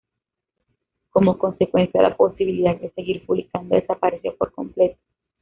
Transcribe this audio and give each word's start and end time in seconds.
Como 1.11 1.37
consecuencia, 1.37 2.01
la 2.01 2.17
posibilidad 2.17 2.75
de 2.75 2.89
seguir 2.93 3.23
publicando 3.23 3.75
desapareció 3.75 4.35
por 4.35 4.51
completo. 4.51 4.97